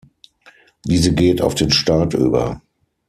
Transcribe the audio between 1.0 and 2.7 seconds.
geht auf den Staat über.